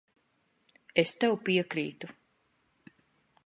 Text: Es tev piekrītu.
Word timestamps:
Es 1.03 1.13
tev 1.25 1.37
piekrītu. 1.51 2.11